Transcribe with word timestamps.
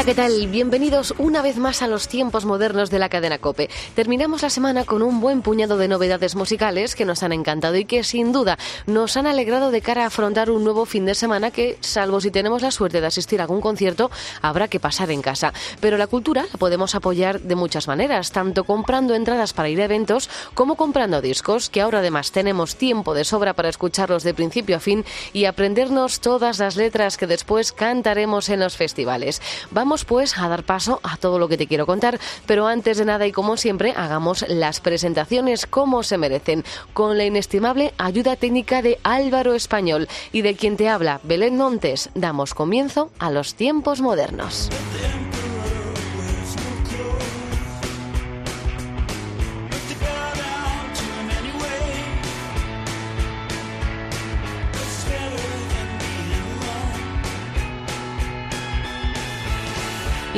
Hola, 0.00 0.06
¿qué 0.06 0.14
tal? 0.14 0.46
Bienvenidos 0.46 1.12
una 1.18 1.42
vez 1.42 1.58
más 1.58 1.82
a 1.82 1.86
los 1.86 2.08
tiempos 2.08 2.46
modernos 2.46 2.88
de 2.88 2.98
la 2.98 3.10
cadena 3.10 3.36
Cope. 3.36 3.68
Terminamos 3.94 4.40
la 4.40 4.48
semana 4.48 4.86
con 4.86 5.02
un 5.02 5.20
buen 5.20 5.42
puñado 5.42 5.76
de 5.76 5.88
novedades 5.88 6.36
musicales 6.36 6.94
que 6.94 7.04
nos 7.04 7.22
han 7.22 7.34
encantado 7.34 7.76
y 7.76 7.84
que 7.84 8.02
sin 8.02 8.32
duda 8.32 8.58
nos 8.86 9.18
han 9.18 9.26
alegrado 9.26 9.70
de 9.70 9.82
cara 9.82 10.04
a 10.04 10.06
afrontar 10.06 10.50
un 10.50 10.64
nuevo 10.64 10.86
fin 10.86 11.04
de 11.04 11.14
semana 11.14 11.50
que, 11.50 11.76
salvo 11.82 12.22
si 12.22 12.30
tenemos 12.30 12.62
la 12.62 12.70
suerte 12.70 13.02
de 13.02 13.08
asistir 13.08 13.40
a 13.40 13.42
algún 13.42 13.60
concierto, 13.60 14.10
habrá 14.40 14.68
que 14.68 14.80
pasar 14.80 15.10
en 15.10 15.20
casa. 15.20 15.52
Pero 15.80 15.98
la 15.98 16.06
cultura 16.06 16.46
la 16.50 16.58
podemos 16.58 16.94
apoyar 16.94 17.42
de 17.42 17.54
muchas 17.54 17.86
maneras, 17.86 18.32
tanto 18.32 18.64
comprando 18.64 19.14
entradas 19.14 19.52
para 19.52 19.68
ir 19.68 19.82
a 19.82 19.84
eventos 19.84 20.30
como 20.54 20.76
comprando 20.76 21.20
discos, 21.20 21.68
que 21.68 21.82
ahora 21.82 21.98
además 21.98 22.32
tenemos 22.32 22.76
tiempo 22.76 23.12
de 23.12 23.26
sobra 23.26 23.52
para 23.52 23.68
escucharlos 23.68 24.22
de 24.22 24.32
principio 24.32 24.78
a 24.78 24.80
fin 24.80 25.04
y 25.34 25.44
aprendernos 25.44 26.20
todas 26.20 26.58
las 26.58 26.76
letras 26.76 27.18
que 27.18 27.26
después 27.26 27.72
cantaremos 27.72 28.48
en 28.48 28.60
los 28.60 28.78
festivales. 28.78 29.42
Vamos 29.70 29.89
pues 30.04 30.38
a 30.38 30.48
dar 30.48 30.62
paso 30.62 31.00
a 31.02 31.16
todo 31.16 31.38
lo 31.38 31.48
que 31.48 31.56
te 31.56 31.66
quiero 31.66 31.86
contar, 31.86 32.18
pero 32.46 32.66
antes 32.66 32.98
de 32.98 33.04
nada 33.04 33.26
y 33.26 33.32
como 33.32 33.56
siempre, 33.56 33.92
hagamos 33.96 34.44
las 34.48 34.80
presentaciones 34.80 35.66
como 35.66 36.02
se 36.02 36.18
merecen, 36.18 36.64
con 36.92 37.18
la 37.18 37.24
inestimable 37.24 37.92
ayuda 37.98 38.36
técnica 38.36 38.82
de 38.82 38.98
Álvaro 39.02 39.54
Español 39.54 40.08
y 40.32 40.42
de 40.42 40.54
quien 40.54 40.76
te 40.76 40.88
habla 40.88 41.20
Belén 41.24 41.56
Montes. 41.56 42.10
Damos 42.14 42.54
comienzo 42.54 43.10
a 43.18 43.30
los 43.30 43.54
tiempos 43.54 44.00
modernos. 44.00 44.70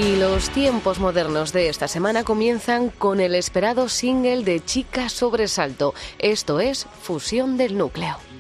Y 0.03 0.17
los 0.17 0.51
tiempos 0.51 0.99
modernos 0.99 1.53
de 1.53 1.69
esta 1.69 1.87
semana 1.87 2.25
comienzan 2.25 2.89
con 2.89 3.21
el 3.21 3.37
esperado 3.37 3.89
single 3.89 4.43
de 4.43 4.59
Chica 4.59 5.09
Sobresalto. 5.09 5.95
Esto 6.19 6.59
es 6.59 6.89
Fusión 7.03 7.57
del 7.57 7.79
Núcleo. 7.79 8.32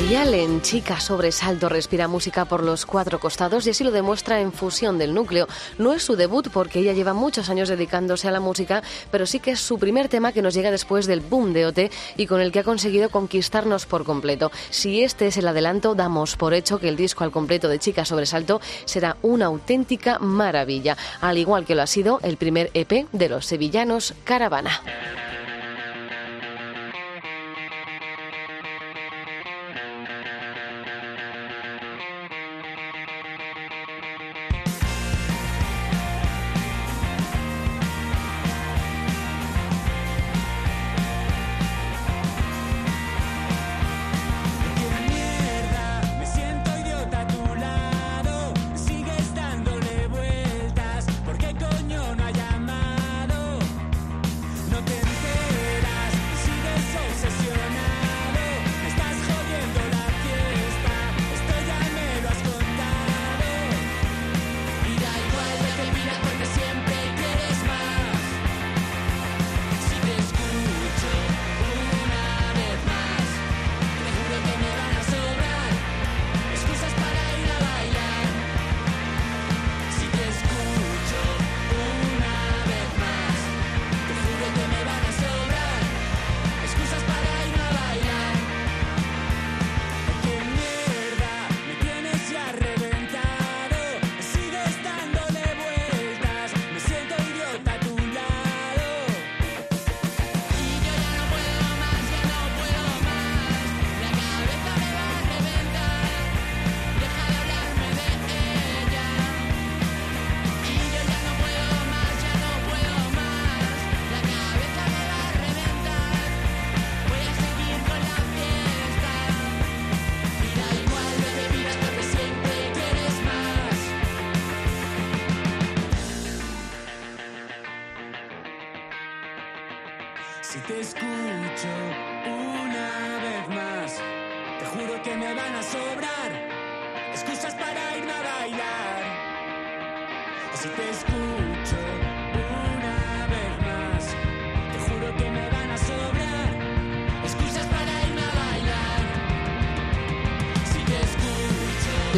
Mayalen, 0.00 0.62
chica 0.62 0.98
sobresalto, 0.98 1.68
respira 1.68 2.08
música 2.08 2.46
por 2.46 2.64
los 2.64 2.86
cuatro 2.86 3.20
costados 3.20 3.66
y 3.66 3.70
así 3.70 3.84
lo 3.84 3.90
demuestra 3.90 4.40
en 4.40 4.50
Fusión 4.50 4.96
del 4.96 5.12
Núcleo. 5.12 5.46
No 5.76 5.92
es 5.92 6.02
su 6.02 6.16
debut 6.16 6.48
porque 6.48 6.78
ella 6.78 6.94
lleva 6.94 7.12
muchos 7.12 7.50
años 7.50 7.68
dedicándose 7.68 8.26
a 8.26 8.30
la 8.30 8.40
música, 8.40 8.82
pero 9.10 9.26
sí 9.26 9.40
que 9.40 9.50
es 9.50 9.60
su 9.60 9.78
primer 9.78 10.08
tema 10.08 10.32
que 10.32 10.40
nos 10.40 10.54
llega 10.54 10.70
después 10.70 11.06
del 11.06 11.20
boom 11.20 11.52
de 11.52 11.66
OT 11.66 11.78
y 12.16 12.26
con 12.26 12.40
el 12.40 12.50
que 12.50 12.60
ha 12.60 12.64
conseguido 12.64 13.10
conquistarnos 13.10 13.84
por 13.84 14.04
completo. 14.04 14.50
Si 14.70 15.02
este 15.02 15.26
es 15.26 15.36
el 15.36 15.46
adelanto, 15.46 15.94
damos 15.94 16.34
por 16.34 16.54
hecho 16.54 16.80
que 16.80 16.88
el 16.88 16.96
disco 16.96 17.24
al 17.24 17.30
completo 17.30 17.68
de 17.68 17.78
Chica 17.78 18.06
Sobresalto 18.06 18.62
será 18.86 19.18
una 19.20 19.46
auténtica 19.46 20.18
maravilla, 20.18 20.96
al 21.20 21.36
igual 21.36 21.66
que 21.66 21.74
lo 21.74 21.82
ha 21.82 21.86
sido 21.86 22.20
el 22.22 22.38
primer 22.38 22.70
EP 22.72 23.06
de 23.12 23.28
los 23.28 23.44
sevillanos 23.44 24.14
Caravana. 24.24 24.80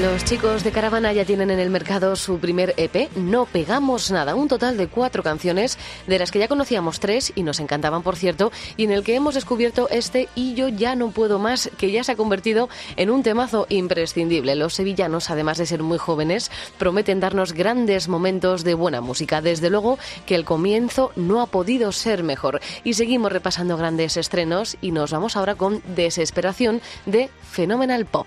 Los 0.03 0.25
chicos 0.25 0.65
de 0.65 0.73
Caravana 0.73 1.13
ya 1.13 1.25
tienen 1.25 1.53
en 1.53 1.61
el 1.61 1.71
mercado 1.71 2.17
su 2.17 2.41
primer 2.41 2.75
EP, 2.77 3.09
No 3.15 3.47
Pegamos 3.47 4.11
Nada, 4.11 4.35
un 4.35 4.49
total 4.49 4.77
de 4.77 4.89
cuatro 4.89 5.23
canciones, 5.23 5.79
de 6.09 6.19
las 6.19 6.33
que 6.33 6.41
ya 6.41 6.49
conocíamos 6.49 6.99
tres 6.99 7.33
y 7.37 7.45
nos 7.45 7.61
encantaban, 7.61 8.03
por 8.03 8.17
cierto, 8.17 8.51
y 8.77 8.83
en 8.83 8.91
el 8.91 9.05
que 9.05 9.15
hemos 9.15 9.37
descubierto 9.37 9.89
este 9.91 10.29
Y 10.35 10.55
yo 10.55 10.67
ya 10.67 10.97
no 10.97 11.13
puedo 11.13 11.39
más, 11.39 11.71
que 11.79 11.93
ya 11.93 12.03
se 12.03 12.11
ha 12.11 12.17
convertido 12.17 12.69
en 12.97 13.11
un 13.11 13.23
temazo 13.23 13.67
imprescindible. 13.69 14.57
Los 14.57 14.75
sevillanos, 14.75 15.31
además 15.31 15.59
de 15.59 15.67
ser 15.67 15.85
muy 15.85 15.99
jóvenes, 15.99 16.51
prometen 16.79 17.21
darnos 17.21 17.53
grandes 17.53 18.09
momentos 18.09 18.65
de 18.65 18.75
buena 18.75 19.01
música. 19.01 19.41
Desde 19.41 19.71
luego 19.71 20.01
que 20.27 20.35
el 20.35 20.45
comienzo 20.45 21.13
no 21.15 21.41
ha 21.41 21.47
podido 21.47 21.93
ser 21.93 22.25
mejor. 22.25 22.61
Y 22.83 22.95
seguimos 22.95 23.31
repasando 23.31 23.77
grandes 23.77 24.17
estrenos 24.17 24.77
y 24.81 24.91
nos 24.91 25.13
vamos 25.13 25.37
ahora 25.37 25.55
con 25.55 25.81
Desesperación 25.95 26.81
de 27.07 27.31
Phenomenal 27.53 28.05
Pop. 28.05 28.27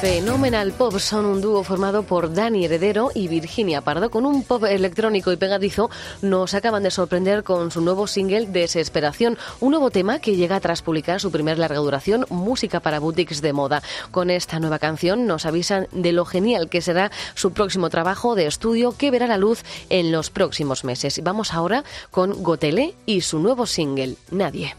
Phenomenal 0.00 0.70
Pop 0.74 0.96
son 1.00 1.26
un 1.26 1.40
dúo 1.40 1.64
formado 1.64 2.04
por 2.04 2.32
Dani 2.32 2.64
Heredero 2.64 3.10
y 3.14 3.26
Virginia 3.26 3.80
Pardo. 3.80 4.10
Con 4.10 4.26
un 4.26 4.44
pop 4.44 4.62
electrónico 4.62 5.32
y 5.32 5.36
pegadizo, 5.36 5.90
nos 6.22 6.54
acaban 6.54 6.84
de 6.84 6.92
sorprender 6.92 7.42
con 7.42 7.72
su 7.72 7.80
nuevo 7.80 8.06
single 8.06 8.46
Desesperación, 8.46 9.36
un 9.58 9.72
nuevo 9.72 9.90
tema 9.90 10.20
que 10.20 10.36
llega 10.36 10.60
tras 10.60 10.82
publicar 10.82 11.20
su 11.20 11.32
primer 11.32 11.58
larga 11.58 11.80
duración, 11.80 12.26
Música 12.30 12.78
para 12.78 13.00
Boutiques 13.00 13.42
de 13.42 13.52
Moda. 13.52 13.82
Con 14.12 14.30
esta 14.30 14.60
nueva 14.60 14.78
canción 14.78 15.26
nos 15.26 15.46
avisan 15.46 15.88
de 15.90 16.12
lo 16.12 16.24
genial 16.24 16.68
que 16.68 16.80
será 16.80 17.10
su 17.34 17.52
próximo 17.52 17.90
trabajo 17.90 18.36
de 18.36 18.46
estudio 18.46 18.96
que 18.96 19.10
verá 19.10 19.26
la 19.26 19.36
luz 19.36 19.64
en 19.90 20.12
los 20.12 20.30
próximos 20.30 20.84
meses. 20.84 21.20
Vamos 21.24 21.52
ahora 21.52 21.82
con 22.12 22.44
Gotele 22.44 22.94
y 23.04 23.22
su 23.22 23.40
nuevo 23.40 23.66
single, 23.66 24.14
Nadie. 24.30 24.76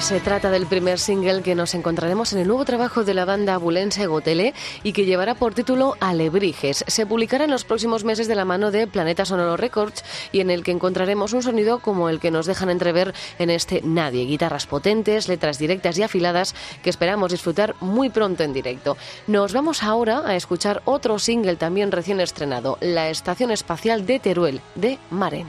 se 0.00 0.20
trata 0.20 0.50
del 0.50 0.66
primer 0.66 0.98
single 0.98 1.42
que 1.42 1.54
nos 1.54 1.74
encontraremos 1.74 2.32
en 2.32 2.40
el 2.40 2.46
nuevo 2.46 2.64
trabajo 2.64 3.04
de 3.04 3.14
la 3.14 3.24
banda 3.24 3.54
abulense 3.54 4.06
Gotele 4.06 4.52
y 4.82 4.92
que 4.92 5.06
llevará 5.06 5.34
por 5.34 5.54
título 5.54 5.96
Alebrijes. 6.00 6.84
Se 6.86 7.06
publicará 7.06 7.44
en 7.44 7.50
los 7.50 7.64
próximos 7.64 8.04
meses 8.04 8.28
de 8.28 8.34
la 8.34 8.44
mano 8.44 8.70
de 8.70 8.86
Planeta 8.86 9.24
Sonoro 9.24 9.56
Records 9.56 10.04
y 10.32 10.40
en 10.40 10.50
el 10.50 10.64
que 10.64 10.72
encontraremos 10.72 11.32
un 11.32 11.42
sonido 11.42 11.78
como 11.78 12.10
el 12.10 12.20
que 12.20 12.30
nos 12.30 12.46
dejan 12.46 12.68
entrever 12.68 13.14
en 13.38 13.48
este 13.48 13.80
Nadie. 13.82 14.26
Guitarras 14.26 14.66
potentes, 14.66 15.28
letras 15.28 15.58
directas 15.58 15.96
y 15.96 16.02
afiladas 16.02 16.54
que 16.82 16.90
esperamos 16.90 17.32
disfrutar 17.32 17.74
muy 17.80 18.10
pronto 18.10 18.42
en 18.42 18.52
directo. 18.52 18.98
Nos 19.26 19.52
vamos 19.52 19.82
ahora 19.82 20.22
a 20.26 20.36
escuchar 20.36 20.82
otro 20.84 21.18
single 21.18 21.56
también 21.56 21.90
recién 21.90 22.20
estrenado, 22.20 22.76
La 22.80 23.08
Estación 23.08 23.50
Espacial 23.50 24.04
de 24.04 24.18
Teruel, 24.18 24.60
de 24.74 24.98
Maren. 25.10 25.46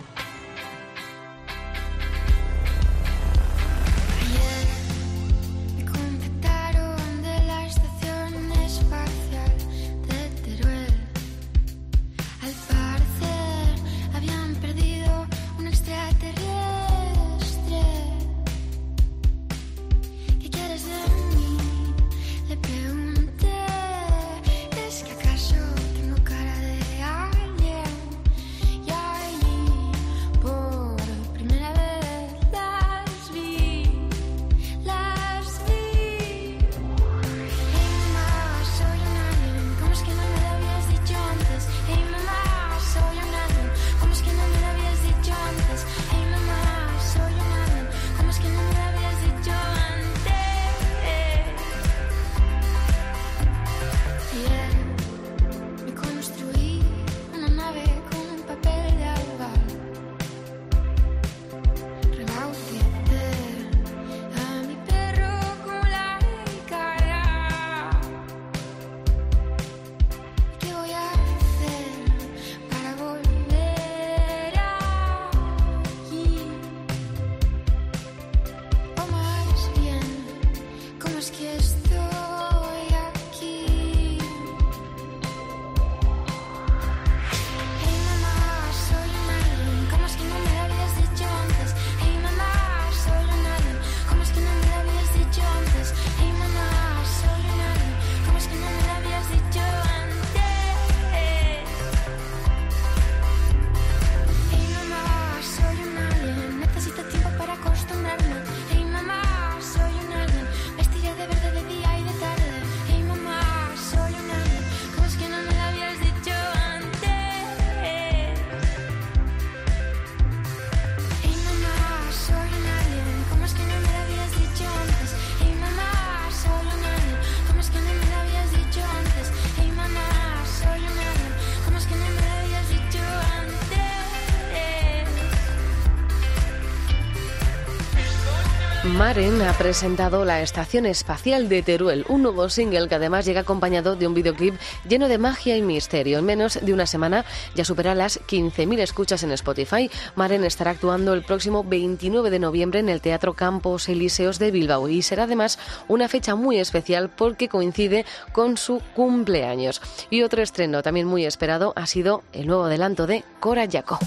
Maren 138.95 139.41
ha 139.41 139.53
presentado 139.53 140.23
la 140.23 140.41
Estación 140.41 140.85
Espacial 140.85 141.49
de 141.49 141.61
Teruel, 141.61 142.05
un 142.09 142.23
nuevo 142.23 142.49
single 142.49 142.87
que 142.87 142.95
además 142.95 143.25
llega 143.25 143.41
acompañado 143.41 143.95
de 143.95 144.07
un 144.07 144.13
videoclip 144.13 144.55
lleno 144.87 145.07
de 145.07 145.17
magia 145.17 145.57
y 145.57 145.61
misterio. 145.61 146.19
En 146.19 146.25
menos 146.25 146.59
de 146.61 146.73
una 146.73 146.85
semana 146.85 147.25
ya 147.55 147.65
supera 147.65 147.95
las 147.95 148.19
15.000 148.21 148.79
escuchas 148.79 149.23
en 149.23 149.31
Spotify. 149.31 149.89
Maren 150.15 150.43
estará 150.43 150.71
actuando 150.71 151.13
el 151.13 151.23
próximo 151.23 151.63
29 151.63 152.29
de 152.29 152.39
noviembre 152.39 152.79
en 152.79 152.89
el 152.89 153.01
Teatro 153.01 153.33
Campos 153.33 153.89
Elíseos 153.89 154.39
de 154.39 154.51
Bilbao 154.51 154.89
y 154.89 155.01
será 155.01 155.23
además 155.23 155.59
una 155.87 156.07
fecha 156.07 156.35
muy 156.35 156.57
especial 156.57 157.09
porque 157.09 157.49
coincide 157.49 158.05
con 158.31 158.57
su 158.57 158.81
cumpleaños. 158.95 159.81
Y 160.09 160.23
otro 160.23 160.41
estreno 160.41 160.81
también 160.81 161.07
muy 161.07 161.25
esperado 161.25 161.73
ha 161.75 161.87
sido 161.87 162.23
el 162.31 162.47
nuevo 162.47 162.65
adelanto 162.65 163.07
de 163.07 163.23
Cora 163.39 163.65
Yaco. 163.65 163.99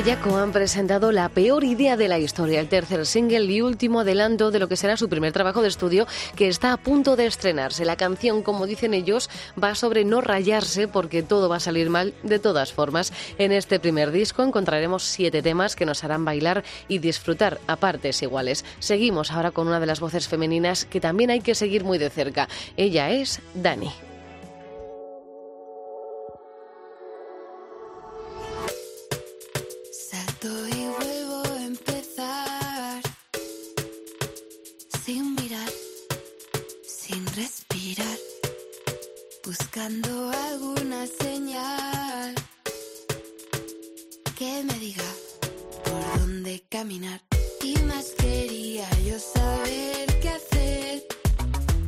Yaco 0.00 0.36
han 0.38 0.52
presentado 0.52 1.12
La 1.12 1.28
peor 1.28 1.64
idea 1.64 1.96
de 1.96 2.08
la 2.08 2.18
historia, 2.18 2.60
el 2.60 2.68
tercer 2.68 3.04
single 3.04 3.44
y 3.44 3.60
último 3.60 4.00
adelanto 4.00 4.50
de 4.50 4.58
lo 4.58 4.66
que 4.66 4.76
será 4.76 4.96
su 4.96 5.08
primer 5.08 5.32
trabajo 5.32 5.60
de 5.60 5.68
estudio 5.68 6.06
que 6.34 6.48
está 6.48 6.72
a 6.72 6.76
punto 6.76 7.14
de 7.14 7.26
estrenarse. 7.26 7.84
La 7.84 7.96
canción, 7.96 8.42
como 8.42 8.66
dicen 8.66 8.94
ellos, 8.94 9.28
va 9.62 9.74
sobre 9.74 10.04
no 10.04 10.20
rayarse 10.20 10.88
porque 10.88 11.22
todo 11.22 11.48
va 11.48 11.56
a 11.56 11.60
salir 11.60 11.90
mal 11.90 12.14
de 12.22 12.38
todas 12.38 12.72
formas. 12.72 13.12
En 13.38 13.52
este 13.52 13.78
primer 13.78 14.10
disco 14.12 14.42
encontraremos 14.42 15.04
siete 15.04 15.42
temas 15.42 15.76
que 15.76 15.86
nos 15.86 16.02
harán 16.04 16.24
bailar 16.24 16.64
y 16.88 16.98
disfrutar 16.98 17.60
a 17.66 17.76
partes 17.76 18.22
iguales. 18.22 18.64
Seguimos 18.78 19.30
ahora 19.30 19.50
con 19.50 19.68
una 19.68 19.78
de 19.78 19.86
las 19.86 20.00
voces 20.00 20.26
femeninas 20.26 20.86
que 20.86 21.00
también 21.00 21.30
hay 21.30 21.40
que 21.40 21.54
seguir 21.54 21.84
muy 21.84 21.98
de 21.98 22.10
cerca. 22.10 22.48
Ella 22.76 23.10
es 23.10 23.40
Dani. 23.54 23.92
Buscando 39.74 40.30
alguna 40.30 41.06
señal 41.06 42.34
que 44.36 44.62
me 44.64 44.74
diga 44.74 45.10
por 45.82 46.20
dónde 46.20 46.62
caminar. 46.68 47.22
Y 47.62 47.78
más 47.84 48.10
quería 48.18 48.86
yo 49.00 49.18
saber 49.18 50.20
qué 50.20 50.28
hacer 50.28 51.04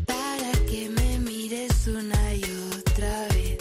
para 0.06 0.50
que 0.66 0.88
me 0.88 1.18
mires 1.18 1.86
una 1.86 2.34
y 2.34 2.44
otra 2.78 3.28
vez. 3.34 3.58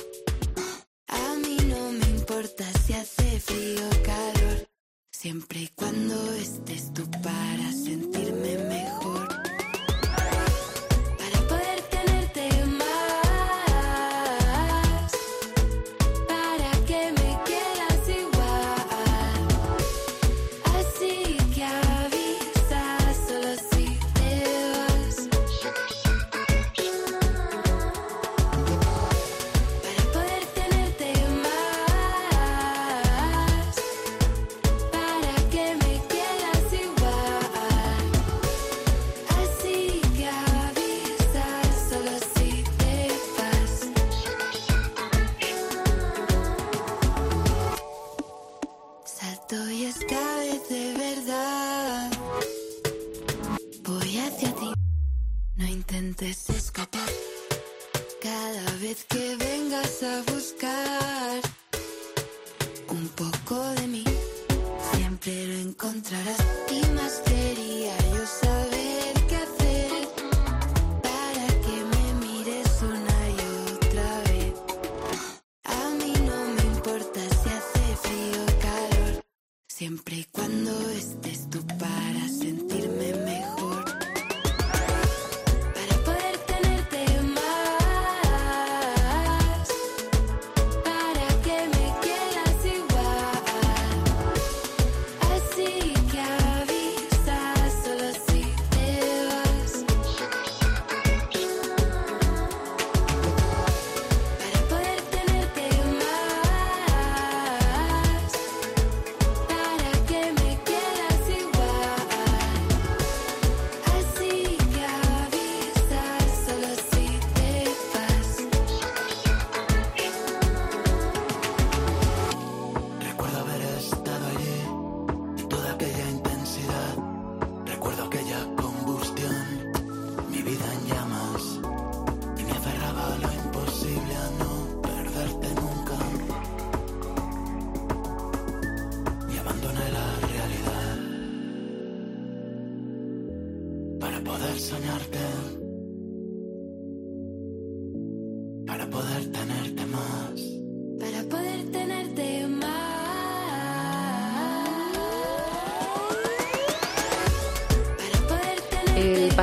A 1.07 1.35
mí 1.35 1.57
no 1.67 1.91
me 1.91 2.09
importa 2.11 2.63
si 2.85 2.93
hace 2.93 3.41
frío 3.41 3.85
o 3.85 4.03
calor, 4.03 4.69
siempre 5.11 5.69
buscar 60.43 61.41
un 62.89 63.07
poco 63.15 63.63
de 63.79 63.87
mí, 63.87 64.03
siempre 64.93 65.47
lo 65.47 65.69
encontrarás. 65.69 66.37
Y 66.69 66.81
más 66.95 67.21
quería 67.25 67.62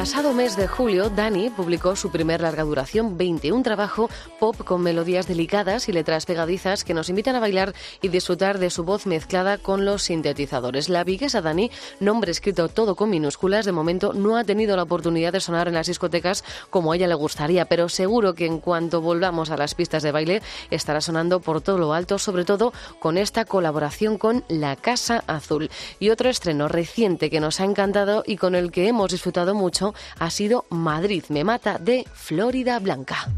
pasado 0.01 0.33
mes 0.33 0.57
de 0.57 0.67
julio, 0.67 1.11
Dani 1.11 1.51
publicó 1.51 1.95
su 1.95 2.11
primer 2.11 2.41
larga 2.41 2.63
duración 2.63 3.19
20, 3.19 3.53
un 3.53 3.63
trabajo 3.63 4.09
pop 4.39 4.57
con 4.65 4.81
melodías 4.81 5.27
delicadas 5.27 5.91
y 5.91 5.93
letras 5.93 6.25
pegadizas 6.25 6.85
que 6.85 6.95
nos 6.95 7.11
invitan 7.11 7.37
a 7.37 7.41
bailar 7.41 7.75
y 8.01 8.09
disfrutar 8.09 8.59
de 8.59 8.71
su 8.71 8.83
voz 8.83 9.05
mezclada 9.05 9.59
con 9.59 9.85
los 9.85 10.05
sintetizadores. 10.05 10.89
La 10.89 11.05
viguesa 11.05 11.43
Dani, 11.43 11.71
nombre 12.01 12.31
escrito 12.31 12.71
todo 12.71 12.97
con 12.97 13.11
minúsculas, 13.11 13.67
de 13.67 13.73
momento 13.73 14.15
no 14.15 14.39
ha 14.39 14.45
tenido 14.45 14.75
la 14.75 14.85
oportunidad 14.85 15.35
de 15.35 15.41
sonar 15.41 15.69
en 15.69 15.75
las 15.75 15.89
discotecas 15.89 16.45
como 16.71 16.93
a 16.93 16.97
ella 16.97 17.07
le 17.07 17.15
gustaría, 17.15 17.67
pero 17.67 17.91
seguro 17.91 18.35
que 18.35 18.47
en 18.47 18.59
cuanto 18.59 19.03
volvamos 19.03 19.51
a 19.51 19.59
las 19.59 19.75
pistas 19.75 20.03
de 20.03 20.13
baile 20.13 20.41
estará 20.71 21.03
sonando 21.03 21.41
por 21.41 21.61
todo 21.61 21.77
lo 21.77 21.93
alto, 21.93 22.19
sobre 22.19 22.47
todo 22.47 22.73
con 23.01 23.19
esta 23.19 23.45
colaboración 23.45 24.17
con 24.17 24.45
La 24.49 24.77
Casa 24.77 25.25
Azul. 25.27 25.69
Y 25.99 26.09
otro 26.09 26.31
estreno 26.31 26.69
reciente 26.69 27.29
que 27.29 27.41
nos 27.41 27.61
ha 27.61 27.65
encantado 27.65 28.25
y 28.27 28.39
con 28.39 28.55
el 28.55 28.73
que 28.73 28.89
hemos 28.89 29.11
disfrutado 29.11 29.55
mucho 29.55 29.90
ha 30.19 30.31
sido 30.31 30.65
Madrid 30.71 31.25
me 31.29 31.45
mata 31.45 31.79
de 31.79 32.07
Florida 32.13 32.79
Blanca. 32.79 33.29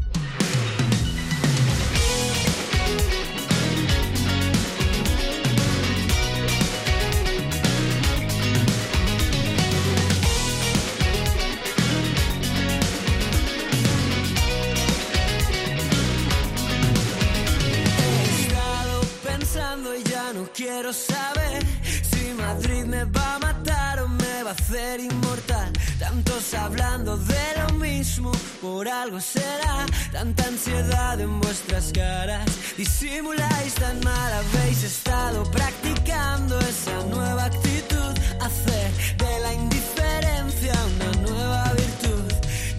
Tanta 30.23 30.47
ansiedad 30.47 31.19
en 31.19 31.41
vuestras 31.41 31.91
caras. 31.91 32.45
Disimuláis 32.77 33.73
tan 33.73 33.99
mal, 34.05 34.31
habéis 34.31 34.81
estado 34.81 35.43
practicando 35.51 36.57
esa 36.61 36.97
nueva 37.09 37.43
actitud. 37.43 38.13
Hacer 38.39 39.17
de 39.17 39.39
la 39.41 39.53
indiferencia 39.53 40.75
una 40.95 41.11
nueva 41.27 41.73
virtud. 41.73 42.23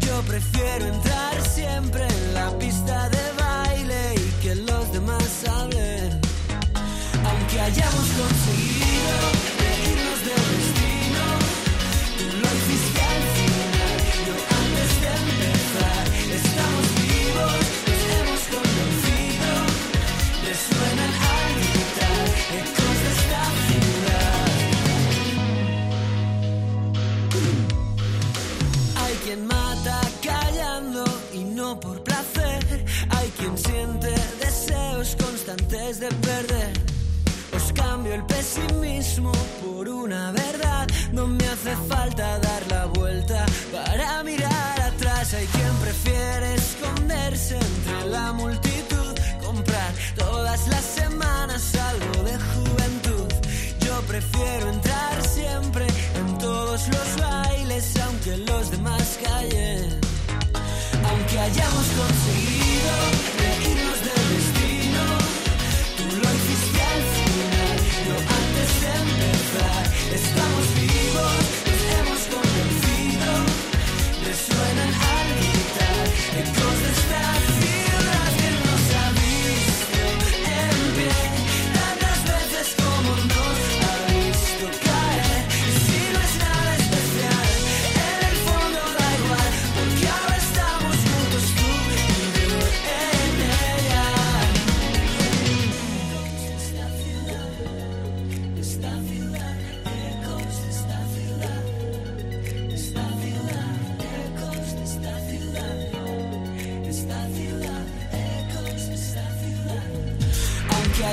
Yo 0.01 0.23
prefiero 0.23 0.87
entrar 0.87 1.24
no 31.65 31.81
por 31.81 32.03
placer. 32.03 32.85
Hay 33.17 33.29
quien 33.39 33.57
siente 33.57 34.13
deseos 34.45 35.17
constantes 35.25 36.01
de 36.01 36.09
perder. 36.29 36.73
Os 37.57 37.73
cambio 37.73 38.13
el 38.15 38.25
pesimismo 38.27 39.33
por 39.63 39.89
una 39.89 40.33
verdad. 40.33 40.87
No 41.13 41.27
me 41.27 41.45
hace 41.53 41.75
falta 41.93 42.39
dar 42.49 42.63
la 42.75 42.85
vuelta 42.87 43.47
para 43.73 44.23
mirar 44.25 44.77
atrás. 44.93 45.33
Hay 45.35 45.47
quien 45.57 45.75
prefiere 45.87 46.55
esconderse 46.55 47.55
entre 47.73 47.99
la 48.17 48.27
multitud. 48.33 49.13
Comprar 49.47 49.93
todas 50.17 50.61
las 50.69 50.85
semanas 51.01 51.63
algo 51.91 52.15
de 52.29 52.37
juventud. 52.53 53.29
Yo 53.87 53.95
prefiero 54.13 54.65
entrar 54.77 55.15
siempre 55.39 55.87
en 56.21 56.39
todos 56.39 56.81
los 56.95 57.09
bailes, 57.27 57.85
aunque 58.07 58.37
los 58.51 58.71
demás 58.71 59.19
callen. 59.25 60.04
Aunque 61.15 61.39
hayamos 61.39 61.87
conseguido 61.97 63.44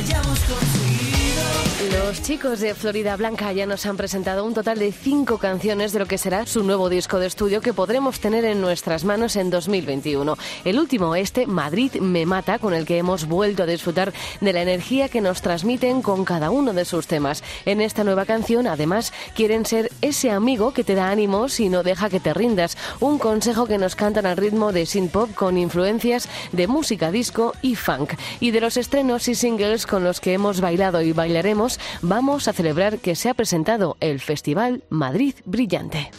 hayamos 0.01 0.39
conseguido 0.39 2.00
Los 2.11 2.23
chicos 2.23 2.59
de 2.59 2.75
Florida 2.75 3.15
Blanca 3.15 3.53
ya 3.53 3.65
nos 3.65 3.85
han 3.85 3.95
presentado 3.95 4.43
un 4.43 4.53
total 4.53 4.77
de 4.77 4.91
cinco 4.91 5.37
canciones 5.37 5.93
de 5.93 5.99
lo 5.99 6.07
que 6.07 6.17
será 6.17 6.45
su 6.45 6.61
nuevo 6.61 6.89
disco 6.89 7.19
de 7.19 7.27
estudio 7.27 7.61
que 7.61 7.73
podremos 7.73 8.19
tener 8.19 8.43
en 8.43 8.59
nuestras 8.59 9.05
manos 9.05 9.37
en 9.37 9.49
2021. 9.49 10.37
El 10.65 10.77
último, 10.77 11.15
este, 11.15 11.47
Madrid 11.47 12.01
me 12.01 12.25
mata, 12.25 12.59
con 12.59 12.73
el 12.73 12.85
que 12.85 12.97
hemos 12.97 13.29
vuelto 13.29 13.63
a 13.63 13.65
disfrutar 13.65 14.11
de 14.41 14.51
la 14.51 14.61
energía 14.61 15.07
que 15.07 15.21
nos 15.21 15.41
transmiten 15.41 16.01
con 16.01 16.25
cada 16.25 16.49
uno 16.49 16.73
de 16.73 16.83
sus 16.83 17.07
temas. 17.07 17.45
En 17.63 17.79
esta 17.79 18.03
nueva 18.03 18.25
canción, 18.25 18.67
además, 18.67 19.13
quieren 19.33 19.65
ser 19.65 19.89
ese 20.01 20.31
amigo 20.31 20.73
que 20.73 20.83
te 20.83 20.95
da 20.95 21.11
ánimos 21.11 21.61
y 21.61 21.69
no 21.69 21.81
deja 21.81 22.09
que 22.09 22.19
te 22.19 22.33
rindas. 22.33 22.77
Un 22.99 23.19
consejo 23.19 23.67
que 23.67 23.77
nos 23.77 23.95
cantan 23.95 24.25
al 24.25 24.35
ritmo 24.35 24.73
de 24.73 24.85
synth 24.85 25.13
pop 25.13 25.29
con 25.33 25.57
influencias 25.57 26.27
de 26.51 26.67
música 26.67 27.09
disco 27.09 27.53
y 27.61 27.75
funk. 27.75 28.15
Y 28.41 28.51
de 28.51 28.59
los 28.59 28.75
estrenos 28.75 29.29
y 29.29 29.35
singles 29.35 29.85
con 29.85 30.03
los 30.03 30.19
que 30.19 30.33
hemos 30.33 30.59
bailado 30.59 31.01
y 31.01 31.13
bailaremos, 31.13 31.79
vamos 32.01 32.47
a 32.47 32.53
celebrar 32.53 32.99
que 32.99 33.15
se 33.15 33.29
ha 33.29 33.33
presentado 33.33 33.97
el 33.99 34.19
Festival 34.19 34.83
Madrid 34.89 35.35
Brillante. 35.45 36.11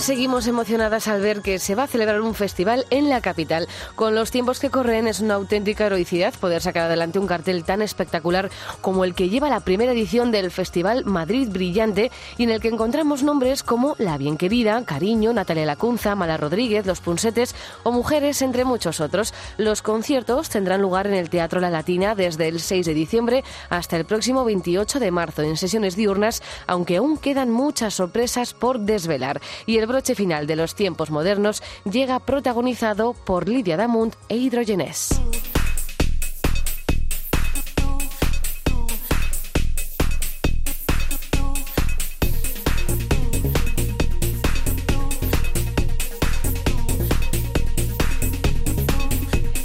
Seguimos 0.00 0.46
emocionadas 0.46 1.08
al 1.08 1.20
ver 1.20 1.42
que 1.42 1.58
se 1.58 1.74
va 1.74 1.82
a 1.82 1.86
celebrar 1.86 2.22
un 2.22 2.34
festival 2.34 2.86
en 2.88 3.10
la 3.10 3.20
capital. 3.20 3.68
Con 3.96 4.14
los 4.14 4.30
tiempos 4.30 4.58
que 4.58 4.70
corren 4.70 5.06
es 5.06 5.20
una 5.20 5.34
auténtica 5.34 5.86
heroicidad 5.86 6.32
poder 6.34 6.62
sacar 6.62 6.84
adelante 6.84 7.18
un 7.18 7.26
cartel 7.26 7.64
tan 7.64 7.82
espectacular 7.82 8.50
como 8.80 9.04
el 9.04 9.14
que 9.14 9.28
lleva 9.28 9.50
la 9.50 9.60
primera 9.60 9.92
edición 9.92 10.30
del 10.30 10.50
Festival 10.50 11.04
Madrid 11.04 11.48
Brillante 11.50 12.10
y 12.38 12.44
en 12.44 12.50
el 12.50 12.60
que 12.60 12.68
encontramos 12.68 13.22
nombres 13.22 13.62
como 13.62 13.94
La 13.98 14.16
Bien 14.16 14.38
Querida, 14.38 14.82
Cariño, 14.86 15.34
Natalia 15.34 15.66
Lacunza, 15.66 16.14
Mala 16.14 16.38
Rodríguez, 16.38 16.86
Los 16.86 17.00
Punsetes 17.00 17.54
o 17.82 17.92
Mujeres, 17.92 18.40
entre 18.40 18.64
muchos 18.64 19.00
otros. 19.00 19.34
Los 19.58 19.82
conciertos 19.82 20.48
tendrán 20.48 20.80
lugar 20.80 21.08
en 21.08 21.14
el 21.14 21.28
Teatro 21.28 21.60
La 21.60 21.68
Latina 21.68 22.14
desde 22.14 22.48
el 22.48 22.60
6 22.60 22.86
de 22.86 22.94
diciembre 22.94 23.44
hasta 23.68 23.98
el 23.98 24.06
próximo 24.06 24.44
28 24.44 24.98
de 24.98 25.10
marzo 25.10 25.42
en 25.42 25.58
sesiones 25.58 25.94
diurnas, 25.94 26.42
aunque 26.66 26.96
aún 26.96 27.18
quedan 27.18 27.50
muchas 27.50 27.94
sorpresas 27.94 28.54
por 28.54 28.80
desvelar. 28.80 29.42
Y 29.66 29.76
el 29.76 29.89
broche 29.90 30.14
final 30.14 30.46
de 30.46 30.54
los 30.54 30.76
tiempos 30.76 31.10
modernos 31.10 31.62
llega 31.84 32.20
protagonizado 32.20 33.12
por 33.12 33.48
Lidia 33.48 33.76
Damunt 33.76 34.14
e 34.28 34.36
Hidrogenés. 34.36 35.20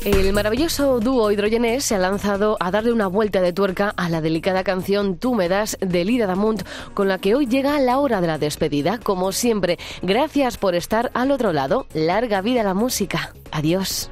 El 0.06 0.34
maravilloso 0.34 1.00
dúo 1.00 1.32
hidrogenés 1.32 1.84
se 1.84 1.96
ha 1.96 1.98
lanzado 1.98 2.58
a 2.60 2.70
darle 2.70 2.94
una 2.94 3.08
vuelta 3.08 3.41
de 3.41 3.54
tuerca 3.54 3.91
a 3.98 4.08
la 4.08 4.22
delicada 4.22 4.63
canción 4.63 5.18
Tú 5.18 5.34
me 5.34 5.50
das 5.50 5.80
de 5.82 6.06
Lida 6.06 6.28
Damunt, 6.28 6.62
con 6.94 7.08
la 7.08 7.18
que 7.18 7.34
hoy 7.34 7.48
llega 7.48 7.80
la 7.80 7.98
hora 7.98 8.22
de 8.22 8.28
la 8.28 8.38
despedida. 8.38 9.00
Como 9.00 9.32
siempre, 9.32 9.80
gracias 10.04 10.58
por 10.58 10.76
estar 10.76 11.10
al 11.15 11.32
otro 11.32 11.54
lado. 11.54 11.88
Larga 11.96 12.41
vida 12.41 12.62
la 12.62 12.76
música. 12.76 13.34
Adiós. 13.52 14.12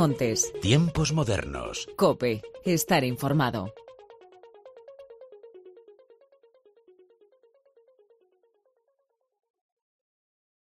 Montes. 0.00 0.50
Tiempos 0.62 1.12
modernos. 1.12 1.86
Cope. 1.94 2.40
Estar 2.64 3.04
informado. 3.04 3.74